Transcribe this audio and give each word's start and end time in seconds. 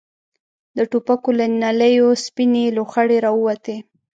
د 0.77 0.79
ټوپکو 0.91 1.29
له 1.39 1.45
نليو 1.61 2.09
سپينې 2.25 2.63
لوخړې 2.77 3.17
را 3.25 3.31
ووتې. 3.35 3.77